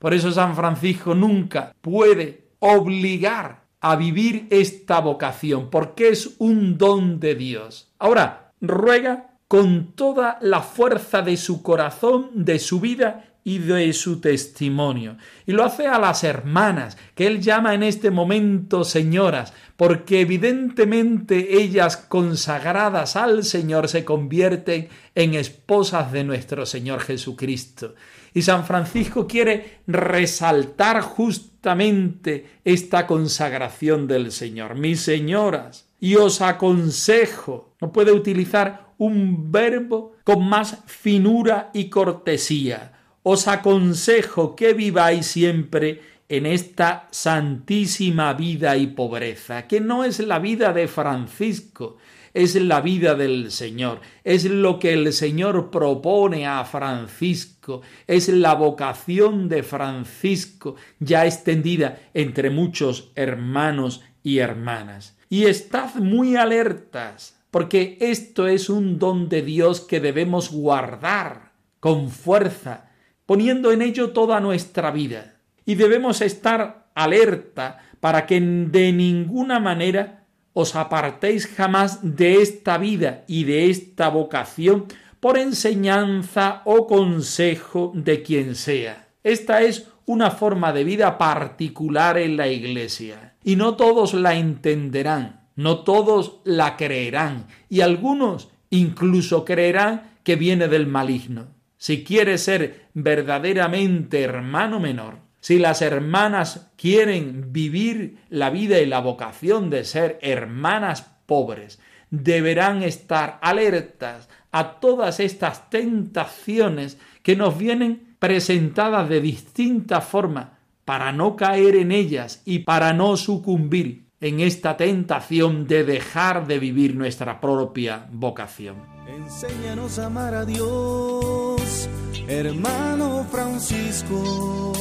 Por 0.00 0.14
eso 0.14 0.32
San 0.32 0.56
Francisco 0.56 1.14
nunca 1.14 1.72
puede 1.80 2.48
obligar 2.58 3.62
a 3.80 3.94
vivir 3.94 4.48
esta 4.50 4.98
vocación, 4.98 5.70
porque 5.70 6.08
es 6.08 6.34
un 6.38 6.76
don 6.76 7.20
de 7.20 7.36
Dios. 7.36 7.92
Ahora, 8.00 8.50
ruega 8.60 9.38
con 9.46 9.92
toda 9.92 10.38
la 10.40 10.60
fuerza 10.60 11.22
de 11.22 11.36
su 11.36 11.62
corazón, 11.62 12.30
de 12.34 12.58
su 12.58 12.80
vida 12.80 13.35
y 13.46 13.58
de 13.58 13.92
su 13.92 14.20
testimonio. 14.20 15.18
Y 15.46 15.52
lo 15.52 15.64
hace 15.64 15.86
a 15.86 16.00
las 16.00 16.24
hermanas, 16.24 16.98
que 17.14 17.28
él 17.28 17.40
llama 17.40 17.74
en 17.74 17.84
este 17.84 18.10
momento 18.10 18.82
señoras, 18.82 19.52
porque 19.76 20.22
evidentemente 20.22 21.56
ellas 21.56 21.96
consagradas 21.96 23.14
al 23.14 23.44
Señor 23.44 23.86
se 23.86 24.04
convierten 24.04 24.88
en 25.14 25.34
esposas 25.34 26.10
de 26.10 26.24
nuestro 26.24 26.66
Señor 26.66 26.98
Jesucristo. 27.02 27.94
Y 28.34 28.42
San 28.42 28.64
Francisco 28.64 29.28
quiere 29.28 29.78
resaltar 29.86 31.00
justamente 31.02 32.58
esta 32.64 33.06
consagración 33.06 34.08
del 34.08 34.32
Señor. 34.32 34.74
Mis 34.74 35.02
señoras, 35.02 35.86
y 36.00 36.16
os 36.16 36.40
aconsejo, 36.40 37.76
no 37.80 37.92
puede 37.92 38.10
utilizar 38.10 38.88
un 38.98 39.52
verbo 39.52 40.16
con 40.24 40.48
más 40.48 40.78
finura 40.86 41.70
y 41.72 41.88
cortesía. 41.88 42.95
Os 43.28 43.48
aconsejo 43.48 44.54
que 44.54 44.72
viváis 44.72 45.26
siempre 45.26 46.00
en 46.28 46.46
esta 46.46 47.08
santísima 47.10 48.32
vida 48.34 48.76
y 48.76 48.86
pobreza, 48.86 49.66
que 49.66 49.80
no 49.80 50.04
es 50.04 50.20
la 50.20 50.38
vida 50.38 50.72
de 50.72 50.86
Francisco, 50.86 51.96
es 52.34 52.54
la 52.54 52.80
vida 52.80 53.16
del 53.16 53.50
Señor, 53.50 54.00
es 54.22 54.44
lo 54.44 54.78
que 54.78 54.92
el 54.92 55.12
Señor 55.12 55.72
propone 55.72 56.46
a 56.46 56.64
Francisco, 56.64 57.82
es 58.06 58.28
la 58.28 58.54
vocación 58.54 59.48
de 59.48 59.64
Francisco 59.64 60.76
ya 61.00 61.26
extendida 61.26 61.98
entre 62.14 62.50
muchos 62.50 63.10
hermanos 63.16 64.04
y 64.22 64.38
hermanas. 64.38 65.18
Y 65.28 65.46
estad 65.46 65.96
muy 65.96 66.36
alertas, 66.36 67.40
porque 67.50 67.98
esto 68.00 68.46
es 68.46 68.70
un 68.70 69.00
don 69.00 69.28
de 69.28 69.42
Dios 69.42 69.80
que 69.80 69.98
debemos 69.98 70.52
guardar 70.52 71.50
con 71.80 72.08
fuerza, 72.10 72.85
poniendo 73.26 73.72
en 73.72 73.82
ello 73.82 74.10
toda 74.10 74.40
nuestra 74.40 74.90
vida. 74.90 75.34
Y 75.64 75.74
debemos 75.74 76.20
estar 76.20 76.86
alerta 76.94 77.78
para 78.00 78.24
que 78.26 78.40
de 78.40 78.92
ninguna 78.92 79.60
manera 79.60 80.24
os 80.52 80.74
apartéis 80.74 81.46
jamás 81.46 82.16
de 82.16 82.40
esta 82.40 82.78
vida 82.78 83.24
y 83.28 83.44
de 83.44 83.68
esta 83.68 84.08
vocación 84.08 84.86
por 85.20 85.36
enseñanza 85.38 86.62
o 86.64 86.86
consejo 86.86 87.92
de 87.94 88.22
quien 88.22 88.54
sea. 88.54 89.08
Esta 89.22 89.62
es 89.62 89.88
una 90.06 90.30
forma 90.30 90.72
de 90.72 90.84
vida 90.84 91.18
particular 91.18 92.16
en 92.16 92.36
la 92.36 92.48
Iglesia, 92.48 93.34
y 93.42 93.56
no 93.56 93.74
todos 93.74 94.14
la 94.14 94.36
entenderán, 94.36 95.48
no 95.56 95.80
todos 95.80 96.40
la 96.44 96.76
creerán 96.76 97.48
y 97.68 97.80
algunos 97.80 98.48
incluso 98.70 99.44
creerán 99.44 100.10
que 100.22 100.36
viene 100.36 100.68
del 100.68 100.86
maligno. 100.86 101.55
Si 101.78 102.04
quiere 102.04 102.38
ser 102.38 102.86
verdaderamente 102.94 104.22
hermano 104.22 104.80
menor, 104.80 105.18
si 105.40 105.58
las 105.58 105.82
hermanas 105.82 106.72
quieren 106.76 107.52
vivir 107.52 108.18
la 108.30 108.50
vida 108.50 108.80
y 108.80 108.86
la 108.86 109.00
vocación 109.00 109.70
de 109.70 109.84
ser 109.84 110.18
hermanas 110.22 111.06
pobres, 111.26 111.78
deberán 112.10 112.82
estar 112.82 113.38
alertas 113.42 114.28
a 114.50 114.80
todas 114.80 115.20
estas 115.20 115.68
tentaciones 115.70 116.98
que 117.22 117.36
nos 117.36 117.58
vienen 117.58 118.16
presentadas 118.18 119.08
de 119.08 119.20
distinta 119.20 120.00
forma 120.00 120.58
para 120.84 121.12
no 121.12 121.36
caer 121.36 121.76
en 121.76 121.92
ellas 121.92 122.42
y 122.44 122.60
para 122.60 122.92
no 122.92 123.16
sucumbir 123.16 124.05
en 124.20 124.40
esta 124.40 124.76
tentación 124.76 125.66
de 125.66 125.84
dejar 125.84 126.46
de 126.46 126.58
vivir 126.58 126.94
nuestra 126.94 127.40
propia 127.40 128.06
vocación. 128.10 128.76
Enséñanos 129.08 129.98
a 129.98 130.06
amar 130.06 130.34
a 130.34 130.44
Dios, 130.44 131.88
hermano 132.26 133.26
Francisco. 133.30 134.72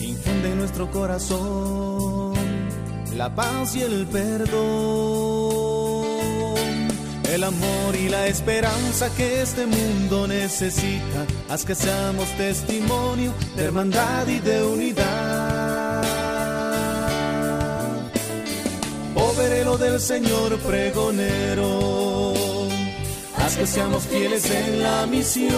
Infunde 0.00 0.54
nuestro 0.56 0.90
corazón 0.90 2.20
la 3.20 3.34
paz 3.34 3.76
y 3.76 3.82
el 3.82 4.06
perdón, 4.06 4.56
el 7.30 7.44
amor 7.44 7.94
y 7.94 8.08
la 8.08 8.26
esperanza 8.28 9.14
que 9.14 9.42
este 9.42 9.66
mundo 9.66 10.26
necesita. 10.26 11.26
Haz 11.50 11.66
que 11.66 11.74
seamos 11.74 12.26
testimonio 12.38 13.34
de 13.56 13.64
hermandad 13.64 14.26
y 14.26 14.38
de 14.38 14.64
unidad. 14.64 15.59
Del 19.78 20.00
Señor 20.00 20.58
pregonero, 20.58 22.32
haz 23.36 23.56
que 23.56 23.66
seamos 23.66 24.02
fieles 24.02 24.50
en 24.50 24.82
la 24.82 25.06
misión. 25.06 25.50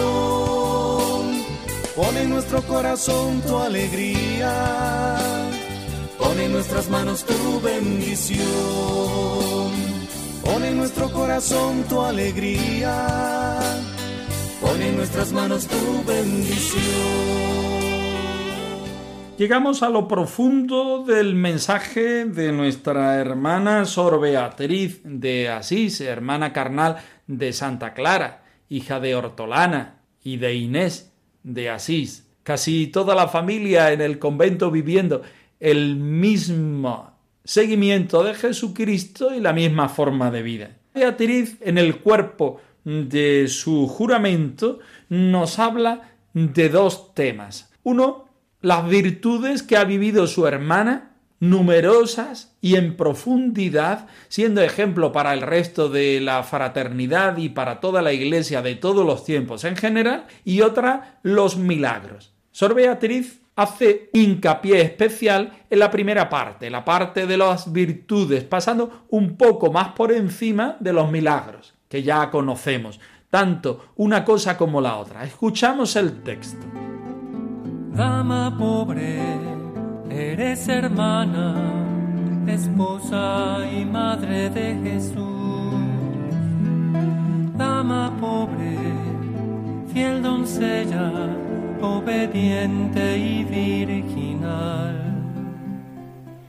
Pon 1.95 2.17
en 2.17 2.29
nuestro 2.29 2.61
corazón 2.61 3.41
tu 3.41 3.57
alegría, 3.57 5.17
pon 6.17 6.39
en 6.39 6.53
nuestras 6.53 6.89
manos 6.89 7.25
tu 7.25 7.59
bendición. 7.61 8.43
Pon 10.43 10.63
en 10.63 10.77
nuestro 10.77 11.11
corazón 11.11 11.83
tu 11.89 12.01
alegría, 12.01 13.59
pon 14.61 14.81
en 14.81 14.95
nuestras 14.95 15.31
manos 15.33 15.67
tu 15.67 16.03
bendición. 16.05 17.82
Llegamos 19.37 19.81
a 19.81 19.89
lo 19.89 20.07
profundo 20.07 21.03
del 21.03 21.33
mensaje 21.33 22.25
de 22.25 22.51
nuestra 22.51 23.15
hermana 23.15 23.85
Sor 23.85 24.21
Beatriz 24.21 25.01
de 25.03 25.49
Asís, 25.49 26.01
hermana 26.01 26.53
carnal 26.53 26.97
de 27.25 27.51
Santa 27.51 27.95
Clara, 27.95 28.43
hija 28.69 28.99
de 28.99 29.15
Hortolana 29.15 30.01
y 30.23 30.37
de 30.37 30.53
Inés 30.53 31.11
de 31.41 31.71
Asís. 31.71 32.29
Casi 32.43 32.85
toda 32.87 33.15
la 33.15 33.27
familia 33.27 33.91
en 33.91 34.01
el 34.01 34.19
convento 34.19 34.69
viviendo 34.69 35.23
el 35.59 35.95
mismo 35.95 37.17
seguimiento 37.43 38.23
de 38.23 38.35
Jesucristo 38.35 39.33
y 39.33 39.39
la 39.39 39.51
misma 39.51 39.89
forma 39.89 40.29
de 40.29 40.43
vida. 40.43 40.77
Beatriz, 40.93 41.57
en 41.61 41.79
el 41.79 42.01
cuerpo 42.01 42.61
de 42.83 43.47
su 43.47 43.87
juramento, 43.87 44.77
nos 45.09 45.57
habla 45.57 46.11
de 46.33 46.69
dos 46.69 47.15
temas. 47.15 47.73
Uno, 47.81 48.25
las 48.63 48.87
virtudes 48.87 49.61
que 49.61 49.75
ha 49.75 49.83
vivido 49.83 50.25
su 50.25 50.47
hermana, 50.47 51.11
numerosas 51.41 52.55
y 52.61 52.77
en 52.77 52.95
profundidad, 52.95 54.07
siendo 54.29 54.61
ejemplo 54.61 55.11
para 55.11 55.33
el 55.33 55.41
resto 55.41 55.89
de 55.89 56.21
la 56.21 56.41
fraternidad 56.43 57.35
y 57.35 57.49
para 57.49 57.81
toda 57.81 58.01
la 58.01 58.13
Iglesia 58.13 58.61
de 58.61 58.75
todos 58.75 59.05
los 59.05 59.25
tiempos 59.25 59.65
en 59.65 59.75
general, 59.75 60.27
y 60.45 60.61
otra, 60.61 61.19
los 61.23 61.57
milagros. 61.57 62.33
Sor 62.51 62.73
Beatriz 62.73 63.41
hace 63.57 64.09
hincapié 64.13 64.81
especial 64.81 65.51
en 65.69 65.79
la 65.79 65.91
primera 65.91 66.29
parte, 66.29 66.69
la 66.69 66.85
parte 66.85 67.27
de 67.27 67.35
las 67.35 67.73
virtudes, 67.73 68.45
pasando 68.45 69.05
un 69.09 69.35
poco 69.35 69.73
más 69.73 69.89
por 69.89 70.13
encima 70.13 70.77
de 70.79 70.93
los 70.93 71.11
milagros, 71.11 71.73
que 71.89 72.01
ya 72.01 72.31
conocemos, 72.31 73.01
tanto 73.29 73.87
una 73.97 74.23
cosa 74.23 74.55
como 74.55 74.79
la 74.79 74.95
otra. 74.95 75.25
Escuchamos 75.25 75.97
el 75.97 76.23
texto. 76.23 76.92
Dama 77.95 78.55
pobre, 78.57 79.21
eres 80.09 80.67
hermana, 80.67 81.53
esposa 82.47 83.59
y 83.71 83.85
madre 83.85 84.49
de 84.49 84.79
Jesús. 84.83 85.75
Dama 87.55 88.17
pobre, 88.19 88.75
fiel 89.93 90.23
doncella, 90.23 91.11
obediente 91.83 93.15
y 93.15 93.43
virginal. 93.43 95.13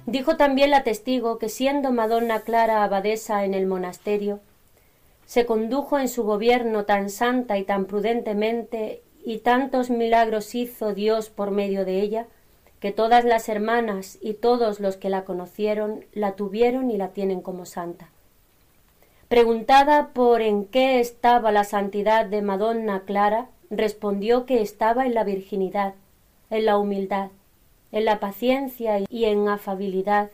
Dijo 0.07 0.39
también 0.39 0.71
la 0.71 0.83
testigo 0.83 1.39
que 1.39 1.51
siendo 1.51 1.93
Madonna 1.93 2.41
Clara 2.41 2.85
abadesa 2.85 3.45
en 3.45 3.53
el 3.53 3.67
monasterio, 3.67 4.41
se 5.27 5.45
condujo 5.45 5.99
en 5.99 6.09
su 6.09 6.23
gobierno 6.23 6.87
tan 6.87 7.11
santa 7.11 7.59
y 7.59 7.65
tan 7.65 7.85
prudentemente 7.85 9.04
y 9.25 9.39
tantos 9.39 9.91
milagros 9.91 10.55
hizo 10.55 10.95
Dios 10.95 11.31
por 11.31 11.51
medio 11.51 11.85
de 11.85 12.01
ella, 12.01 12.27
que 12.79 12.93
todas 12.93 13.25
las 13.25 13.49
hermanas 13.49 14.19
y 14.21 14.35
todos 14.35 14.79
los 14.79 14.97
que 14.97 15.09
la 15.09 15.25
conocieron 15.25 16.05
la 16.13 16.33
tuvieron 16.33 16.91
y 16.91 16.99
la 16.99 17.09
tienen 17.09 17.41
como 17.41 17.65
santa. 17.65 18.11
Preguntada 19.29 20.09
por 20.09 20.43
en 20.43 20.67
qué 20.67 21.01
estaba 21.01 21.51
la 21.51 21.65
santidad 21.65 22.27
de 22.27 22.43
Madonna 22.43 23.05
Clara, 23.07 23.49
respondió 23.71 24.45
que 24.45 24.61
estaba 24.61 25.07
en 25.07 25.15
la 25.15 25.25
virginidad, 25.25 25.95
en 26.51 26.67
la 26.67 26.77
humildad, 26.77 27.31
en 27.91 28.05
la 28.05 28.21
paciencia 28.21 29.01
y 29.09 29.25
en 29.25 29.49
afabilidad, 29.49 30.31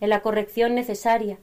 en 0.00 0.10
la 0.10 0.20
corrección 0.20 0.76
necesaria, 0.76 1.38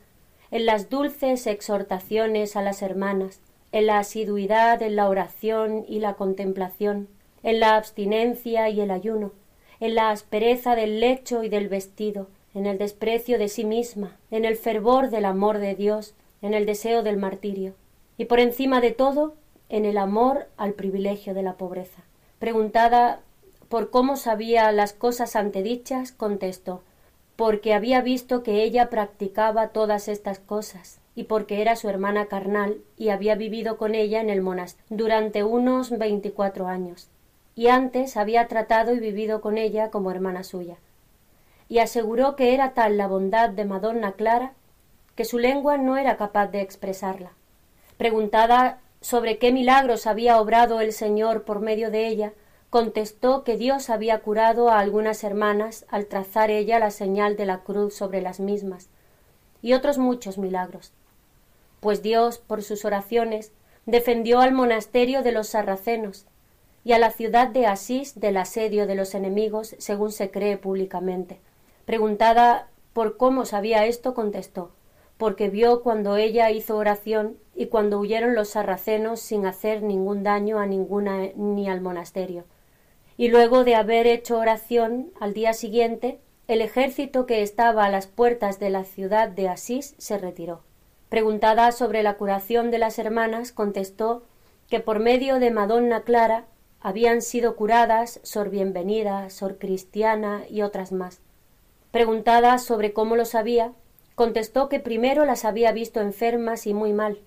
en 0.52 0.66
las 0.66 0.90
dulces 0.90 1.46
exhortaciones 1.48 2.56
a 2.56 2.62
las 2.62 2.82
hermanas, 2.82 3.42
en 3.72 3.88
la 3.88 4.00
asiduidad 4.00 4.82
en 4.82 4.96
la 4.96 5.10
oración 5.10 5.86
y 5.88 6.00
la 6.00 6.16
contemplación, 6.16 7.08
en 7.44 7.60
la 7.60 7.76
abstinencia 7.76 8.70
y 8.70 8.82
el 8.82 8.92
ayuno, 8.92 9.32
en 9.80 9.96
la 9.96 10.10
aspereza 10.10 10.76
del 10.76 11.00
lecho 11.00 11.44
y 11.44 11.50
del 11.50 11.70
vestido, 11.70 12.28
en 12.54 12.66
el 12.66 12.78
desprecio 12.78 13.38
de 13.38 13.48
sí 13.48 13.64
misma, 13.64 14.18
en 14.32 14.46
el 14.46 14.56
fervor 14.56 15.10
del 15.10 15.26
amor 15.26 15.60
de 15.60 15.76
Dios, 15.76 16.16
en 16.42 16.54
el 16.54 16.66
deseo 16.66 17.04
del 17.04 17.18
martirio, 17.18 17.76
y 18.18 18.26
por 18.26 18.40
encima 18.40 18.82
de 18.82 18.92
todo, 18.92 19.36
en 19.70 19.86
el 19.86 19.98
amor 19.98 20.48
al 20.58 20.74
privilegio 20.74 21.34
de 21.34 21.44
la 21.44 21.54
pobreza. 21.54 22.04
Preguntada 22.40 23.22
por 23.70 23.92
cómo 23.92 24.16
sabía 24.16 24.72
las 24.72 24.94
cosas 24.94 25.36
antedichas, 25.36 26.12
contestó 26.12 26.82
porque 27.40 27.74
había 27.74 28.02
visto 28.02 28.44
que 28.44 28.64
ella 28.64 28.90
practicaba 28.90 29.70
todas 29.70 30.10
estas 30.10 30.40
cosas, 30.40 31.00
y 31.20 31.26
porque 31.26 31.62
era 31.62 31.76
su 31.76 31.90
hermana 31.90 32.28
carnal, 32.28 32.78
y 32.96 33.10
había 33.10 33.36
vivido 33.36 33.76
con 33.76 33.94
ella 33.94 34.22
en 34.22 34.30
el 34.30 34.42
monasterio 34.42 34.86
durante 34.90 35.44
unos 35.44 35.90
veinticuatro 35.90 36.68
años, 36.68 37.10
y 37.56 37.68
antes 37.68 38.16
había 38.16 38.48
tratado 38.48 38.94
y 38.94 39.02
vivido 39.02 39.42
con 39.42 39.58
ella 39.58 39.92
como 39.92 40.12
hermana 40.12 40.46
suya. 40.46 40.78
Y 41.68 41.80
aseguró 41.80 42.38
que 42.38 42.54
era 42.54 42.74
tal 42.74 42.96
la 42.96 43.08
bondad 43.08 43.50
de 43.50 43.66
Madonna 43.66 44.14
Clara 44.14 44.54
que 45.18 45.26
su 45.26 45.40
lengua 45.40 45.78
no 45.78 45.98
era 45.98 46.16
capaz 46.16 46.48
de 46.48 46.62
expresarla. 46.62 47.32
Preguntada 47.98 48.80
sobre 49.02 49.40
qué 49.40 49.52
milagros 49.52 50.08
había 50.08 50.40
obrado 50.40 50.80
el 50.80 50.94
Señor 50.94 51.44
por 51.44 51.60
medio 51.60 51.92
de 51.92 52.08
ella, 52.08 52.32
contestó 52.70 53.44
que 53.44 53.58
Dios 53.58 53.90
había 53.90 54.20
curado 54.20 54.70
a 54.70 54.80
algunas 54.80 55.26
hermanas 55.26 55.86
al 55.90 56.06
trazar 56.06 56.50
ella 56.50 56.80
la 56.80 56.92
señal 56.92 57.36
de 57.36 57.46
la 57.46 57.58
cruz 57.58 57.94
sobre 57.94 58.22
las 58.22 58.40
mismas, 58.40 58.88
y 59.62 59.74
otros 59.74 59.98
muchos 59.98 60.38
milagros. 60.38 60.94
Pues 61.80 62.02
Dios, 62.02 62.40
por 62.40 62.64
sus 62.64 62.86
oraciones, 62.86 63.52
defendió 63.86 64.40
al 64.40 64.52
monasterio 64.52 65.24
de 65.24 65.32
los 65.32 65.48
sarracenos 65.50 66.26
y 66.84 66.94
a 66.94 67.00
la 67.00 67.12
ciudad 67.12 67.48
de 67.48 67.68
Asís 67.68 68.20
del 68.20 68.38
asedio 68.38 68.88
de 68.88 68.96
los 68.96 69.16
enemigos, 69.16 69.76
según 69.80 70.12
se 70.12 70.32
cree 70.32 70.58
públicamente. 70.58 71.40
Preguntada 71.86 72.68
por 72.94 73.18
cómo 73.18 73.46
sabía 73.46 73.86
esto, 73.86 74.14
contestó 74.14 74.72
porque 75.18 75.50
vio 75.50 75.84
cuando 75.84 76.16
ella 76.16 76.50
hizo 76.50 76.78
oración 76.78 77.38
y 77.54 77.66
cuando 77.66 78.00
huyeron 78.00 78.36
los 78.36 78.52
sarracenos 78.52 79.20
sin 79.20 79.46
hacer 79.46 79.84
ningún 79.84 80.24
daño 80.24 80.60
a 80.60 80.66
ninguna 80.66 81.28
ni 81.36 81.70
al 81.70 81.82
monasterio 81.82 82.46
y 83.20 83.28
luego 83.28 83.66
de 83.66 83.76
haber 83.76 84.08
hecho 84.08 84.38
oración 84.38 85.12
al 85.20 85.34
día 85.34 85.52
siguiente, 85.52 86.22
el 86.48 86.62
ejército 86.62 87.26
que 87.26 87.42
estaba 87.42 87.84
a 87.84 87.90
las 87.90 88.08
puertas 88.08 88.62
de 88.62 88.70
la 88.70 88.86
ciudad 88.86 89.28
de 89.28 89.50
Asís 89.50 89.94
se 89.98 90.18
retiró. 90.18 90.62
Preguntada 91.10 91.72
sobre 91.72 92.04
la 92.04 92.16
curación 92.16 92.70
de 92.70 92.78
las 92.78 93.00
hermanas, 93.00 93.52
contestó 93.52 94.24
que 94.70 94.80
por 94.80 95.00
medio 95.00 95.40
de 95.40 95.50
Madonna 95.50 96.02
Clara 96.02 96.46
habían 96.80 97.24
sido 97.24 97.56
curadas 97.56 98.20
Sor 98.22 98.52
Bienvenida, 98.52 99.30
Sor 99.32 99.58
Cristiana 99.58 100.44
y 100.48 100.62
otras 100.62 100.92
más. 100.92 101.20
Preguntada 101.92 102.60
sobre 102.60 102.94
cómo 102.94 103.16
lo 103.16 103.26
sabía, 103.26 103.74
contestó 104.14 104.70
que 104.70 104.80
primero 104.80 105.26
las 105.26 105.46
había 105.46 105.72
visto 105.72 106.00
enfermas 106.00 106.68
y 106.68 106.76
muy 106.76 106.94
mal, 106.94 107.20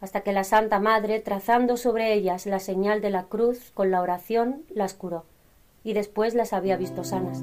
hasta 0.00 0.22
que 0.22 0.32
la 0.32 0.44
Santa 0.44 0.80
Madre, 0.80 1.20
trazando 1.20 1.76
sobre 1.76 2.14
ellas 2.14 2.46
la 2.46 2.58
señal 2.58 3.02
de 3.02 3.10
la 3.10 3.24
cruz 3.24 3.70
con 3.74 3.90
la 3.90 4.00
oración, 4.00 4.62
las 4.70 4.94
curó, 4.94 5.24
y 5.82 5.92
después 5.92 6.34
las 6.34 6.54
había 6.54 6.78
visto 6.78 7.04
sanas. 7.04 7.42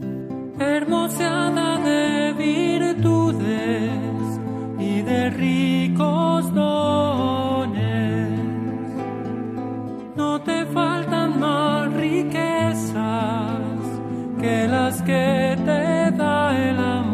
Ricos 5.37 6.53
dones, 6.53 8.29
no 10.15 10.41
te 10.41 10.65
faltan 10.67 11.39
más 11.39 11.93
riquezas 11.93 13.59
que 14.39 14.67
las 14.67 15.01
que 15.01 15.57
te 15.65 16.11
da 16.17 16.69
el 16.69 16.77
amor. 16.77 17.11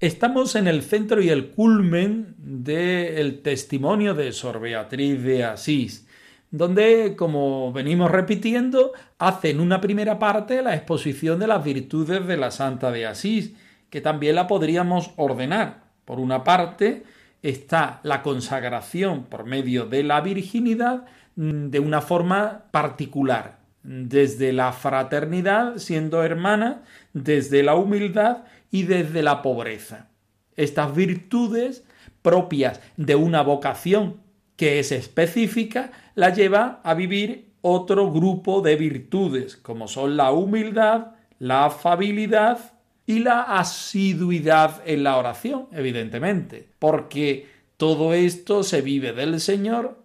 Estamos 0.00 0.54
en 0.56 0.66
el 0.66 0.82
centro 0.82 1.20
y 1.20 1.28
el 1.28 1.50
culmen 1.50 2.34
del 2.38 3.42
testimonio 3.42 4.14
de 4.14 4.32
Sor 4.32 4.60
Beatriz 4.60 5.22
de 5.22 5.44
Asís, 5.44 6.06
donde, 6.50 7.14
como 7.16 7.72
venimos 7.72 8.10
repitiendo, 8.10 8.92
hace 9.18 9.50
en 9.50 9.60
una 9.60 9.80
primera 9.80 10.18
parte 10.18 10.62
la 10.62 10.74
exposición 10.74 11.38
de 11.38 11.46
las 11.46 11.62
virtudes 11.62 12.26
de 12.26 12.36
la 12.36 12.50
Santa 12.50 12.90
de 12.90 13.06
Asís, 13.06 13.54
que 13.90 14.00
también 14.00 14.36
la 14.36 14.46
podríamos 14.46 15.10
ordenar. 15.16 15.82
Por 16.04 16.18
una 16.20 16.44
parte 16.44 17.04
está 17.42 18.00
la 18.02 18.22
consagración 18.22 19.24
por 19.24 19.44
medio 19.44 19.86
de 19.86 20.02
la 20.02 20.20
virginidad 20.20 21.04
mm, 21.36 21.68
de 21.68 21.80
una 21.80 22.00
forma 22.00 22.64
particular, 22.70 23.58
desde 23.82 24.52
la 24.52 24.72
fraternidad, 24.72 25.76
siendo 25.76 26.22
hermana, 26.22 26.82
desde 27.12 27.62
la 27.62 27.74
humildad 27.74 28.44
y 28.70 28.84
desde 28.84 29.22
la 29.22 29.42
pobreza. 29.42 30.08
Estas 30.56 30.94
virtudes 30.94 31.84
propias 32.22 32.80
de 32.96 33.16
una 33.16 33.42
vocación 33.42 34.16
que 34.56 34.78
es 34.78 34.92
específica 34.92 35.90
la 36.14 36.34
lleva 36.34 36.80
a 36.84 36.92
vivir 36.94 37.50
otro 37.62 38.10
grupo 38.10 38.60
de 38.60 38.76
virtudes, 38.76 39.56
como 39.56 39.88
son 39.88 40.16
la 40.16 40.32
humildad, 40.32 41.12
la 41.38 41.64
afabilidad 41.66 42.58
y 43.10 43.18
la 43.18 43.42
asiduidad 43.42 44.82
en 44.86 45.02
la 45.02 45.16
oración, 45.16 45.66
evidentemente, 45.72 46.68
porque 46.78 47.48
todo 47.76 48.14
esto 48.14 48.62
se 48.62 48.82
vive 48.82 49.12
del 49.12 49.40
Señor 49.40 49.98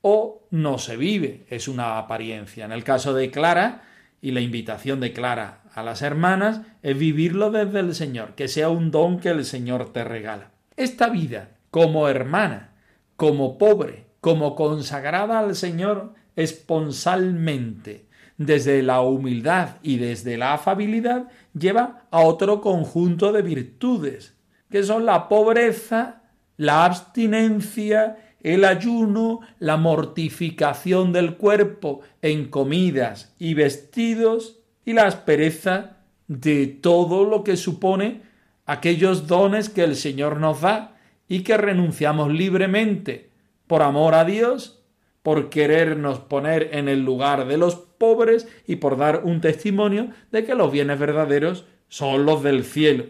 o 0.00 0.46
no 0.52 0.78
se 0.78 0.96
vive, 0.96 1.44
es 1.50 1.66
una 1.66 1.98
apariencia. 1.98 2.64
En 2.64 2.70
el 2.70 2.84
caso 2.84 3.14
de 3.14 3.32
Clara, 3.32 3.82
y 4.20 4.30
la 4.30 4.40
invitación 4.40 5.00
de 5.00 5.12
Clara 5.12 5.62
a 5.74 5.82
las 5.82 6.02
hermanas 6.02 6.60
es 6.84 6.96
vivirlo 6.96 7.50
desde 7.50 7.80
el 7.80 7.96
Señor, 7.96 8.36
que 8.36 8.46
sea 8.46 8.68
un 8.68 8.92
don 8.92 9.18
que 9.18 9.30
el 9.30 9.44
Señor 9.44 9.92
te 9.92 10.04
regala. 10.04 10.52
Esta 10.76 11.08
vida, 11.08 11.56
como 11.72 12.06
hermana, 12.06 12.74
como 13.16 13.58
pobre, 13.58 14.06
como 14.20 14.54
consagrada 14.54 15.40
al 15.40 15.56
Señor 15.56 16.14
esponsalmente, 16.36 18.06
desde 18.36 18.82
la 18.82 19.00
humildad 19.00 19.78
y 19.82 19.96
desde 19.96 20.36
la 20.38 20.54
afabilidad, 20.54 21.28
lleva 21.54 22.06
a 22.10 22.20
otro 22.20 22.60
conjunto 22.60 23.32
de 23.32 23.42
virtudes, 23.42 24.34
que 24.70 24.82
son 24.82 25.06
la 25.06 25.28
pobreza, 25.28 26.22
la 26.56 26.84
abstinencia 26.84 28.16
el 28.42 28.64
ayuno, 28.64 29.40
la 29.58 29.76
mortificación 29.76 31.12
del 31.12 31.36
cuerpo 31.36 32.00
en 32.20 32.48
comidas 32.48 33.34
y 33.38 33.54
vestidos 33.54 34.58
y 34.84 34.94
la 34.94 35.06
aspereza 35.06 35.98
de 36.26 36.66
todo 36.66 37.24
lo 37.24 37.44
que 37.44 37.56
supone 37.56 38.22
aquellos 38.66 39.26
dones 39.26 39.68
que 39.68 39.84
el 39.84 39.96
Señor 39.96 40.38
nos 40.38 40.60
da 40.60 40.96
y 41.28 41.42
que 41.42 41.56
renunciamos 41.56 42.32
libremente 42.32 43.30
por 43.66 43.82
amor 43.82 44.14
a 44.14 44.24
Dios, 44.24 44.81
por 45.22 45.50
querernos 45.50 46.18
poner 46.20 46.70
en 46.72 46.88
el 46.88 47.04
lugar 47.04 47.46
de 47.46 47.56
los 47.56 47.76
pobres 47.76 48.48
y 48.66 48.76
por 48.76 48.96
dar 48.96 49.22
un 49.24 49.40
testimonio 49.40 50.08
de 50.30 50.44
que 50.44 50.54
los 50.54 50.72
bienes 50.72 50.98
verdaderos 50.98 51.64
son 51.88 52.26
los 52.26 52.42
del 52.42 52.64
cielo. 52.64 53.04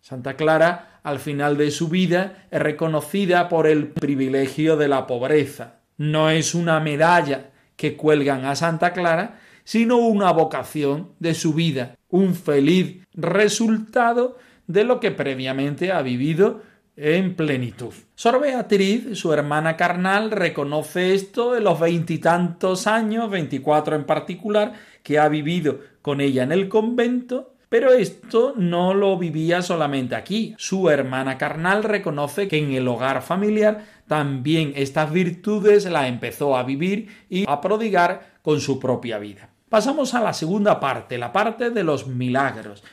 Santa 0.00 0.36
Clara 0.36 1.00
al 1.02 1.18
final 1.18 1.56
de 1.58 1.70
su 1.70 1.88
vida 1.88 2.46
es 2.50 2.60
reconocida 2.60 3.48
por 3.48 3.66
el 3.66 3.88
privilegio 3.88 4.76
de 4.76 4.88
la 4.88 5.06
pobreza. 5.06 5.80
No 5.98 6.30
es 6.30 6.54
una 6.54 6.80
medalla 6.80 7.50
que 7.76 7.96
cuelgan 7.96 8.46
a 8.46 8.56
Santa 8.56 8.92
Clara, 8.92 9.40
sino 9.64 9.98
una 9.98 10.32
vocación 10.32 11.12
de 11.18 11.34
su 11.34 11.52
vida, 11.52 11.96
un 12.08 12.34
feliz 12.34 13.06
resultado 13.12 14.38
de 14.66 14.84
lo 14.84 15.00
que 15.00 15.10
previamente 15.10 15.92
ha 15.92 16.00
vivido 16.02 16.62
en 16.96 17.34
plenitud. 17.34 17.92
Sor 18.14 18.40
Beatriz, 18.40 19.18
su 19.18 19.32
hermana 19.32 19.76
carnal, 19.76 20.30
reconoce 20.30 21.14
esto 21.14 21.56
en 21.56 21.64
los 21.64 21.80
veintitantos 21.80 22.86
años, 22.86 23.30
veinticuatro 23.30 23.96
en 23.96 24.04
particular, 24.04 24.72
que 25.02 25.18
ha 25.18 25.28
vivido 25.28 25.80
con 26.02 26.20
ella 26.20 26.42
en 26.42 26.52
el 26.52 26.68
convento 26.68 27.54
pero 27.74 27.92
esto 27.92 28.54
no 28.56 28.94
lo 28.94 29.18
vivía 29.18 29.60
solamente 29.60 30.14
aquí. 30.14 30.54
Su 30.58 30.90
hermana 30.90 31.38
carnal 31.38 31.82
reconoce 31.82 32.46
que 32.46 32.56
en 32.56 32.70
el 32.70 32.86
hogar 32.86 33.20
familiar 33.20 33.84
también 34.06 34.74
estas 34.76 35.10
virtudes 35.10 35.84
las 35.86 36.06
empezó 36.06 36.56
a 36.56 36.62
vivir 36.62 37.08
y 37.28 37.44
a 37.48 37.60
prodigar 37.60 38.34
con 38.42 38.60
su 38.60 38.78
propia 38.78 39.18
vida. 39.18 39.48
Pasamos 39.68 40.14
a 40.14 40.20
la 40.20 40.32
segunda 40.34 40.78
parte, 40.78 41.18
la 41.18 41.32
parte 41.32 41.70
de 41.70 41.82
los 41.82 42.06
milagros. 42.06 42.84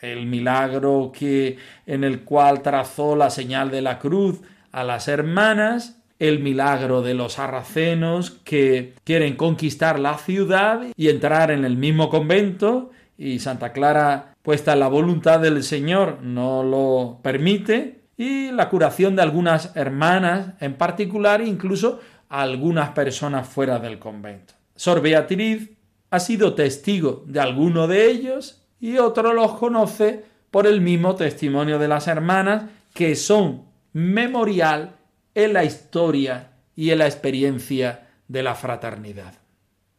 El 0.00 0.26
milagro 0.26 1.12
que 1.12 1.58
en 1.86 2.04
el 2.04 2.20
cual 2.22 2.62
trazó 2.62 3.16
la 3.16 3.30
señal 3.30 3.70
de 3.70 3.82
la 3.82 3.98
cruz 3.98 4.40
a 4.72 4.84
las 4.84 5.08
hermanas, 5.08 6.00
el 6.18 6.40
milagro 6.40 7.02
de 7.02 7.14
los 7.14 7.34
sarracenos 7.34 8.30
que 8.44 8.94
quieren 9.04 9.36
conquistar 9.36 9.98
la 9.98 10.18
ciudad 10.18 10.82
y 10.96 11.08
entrar 11.08 11.50
en 11.50 11.64
el 11.64 11.76
mismo 11.76 12.10
convento, 12.10 12.90
y 13.16 13.40
Santa 13.40 13.72
Clara, 13.72 14.34
puesta 14.42 14.72
en 14.72 14.80
la 14.80 14.88
voluntad 14.88 15.40
del 15.40 15.62
Señor, 15.62 16.20
no 16.22 16.62
lo 16.62 17.18
permite, 17.22 18.02
y 18.16 18.50
la 18.50 18.68
curación 18.68 19.16
de 19.16 19.22
algunas 19.22 19.74
hermanas 19.76 20.54
en 20.60 20.74
particular, 20.74 21.40
incluso 21.40 22.00
algunas 22.28 22.90
personas 22.90 23.48
fuera 23.48 23.78
del 23.78 23.98
convento. 23.98 24.54
Sor 24.74 25.00
Beatriz 25.00 25.70
ha 26.10 26.20
sido 26.20 26.54
testigo 26.54 27.24
de 27.26 27.40
alguno 27.40 27.86
de 27.86 28.10
ellos 28.10 28.67
y 28.80 28.98
otro 28.98 29.32
los 29.32 29.54
conoce 29.54 30.24
por 30.50 30.66
el 30.66 30.80
mismo 30.80 31.14
testimonio 31.14 31.78
de 31.78 31.88
las 31.88 32.06
hermanas 32.08 32.64
que 32.94 33.16
son 33.16 33.64
memorial 33.92 34.96
en 35.34 35.52
la 35.52 35.64
historia 35.64 36.52
y 36.74 36.90
en 36.90 36.98
la 36.98 37.06
experiencia 37.06 38.08
de 38.28 38.42
la 38.42 38.54
fraternidad. 38.54 39.34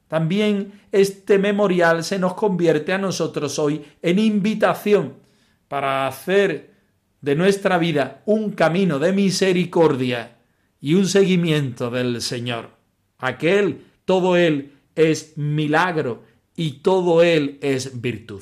También 0.07 0.81
este 0.91 1.37
memorial 1.37 2.03
se 2.03 2.17
nos 2.17 2.33
convierte 2.33 2.93
a 2.93 2.97
nosotros 2.97 3.59
hoy 3.59 3.85
en 4.01 4.17
invitación 4.17 5.15
para 5.67 6.07
hacer 6.07 6.73
de 7.21 7.35
nuestra 7.35 7.77
vida 7.77 8.21
un 8.25 8.51
camino 8.51 8.97
de 8.97 9.13
misericordia 9.13 10.37
y 10.81 10.95
un 10.95 11.05
seguimiento 11.05 11.91
del 11.91 12.21
Señor. 12.21 12.71
Aquel, 13.17 13.85
todo 14.05 14.35
Él 14.35 14.73
es 14.95 15.37
milagro 15.37 16.23
y 16.55 16.79
todo 16.79 17.21
Él 17.21 17.59
es 17.61 18.01
virtud. 18.01 18.41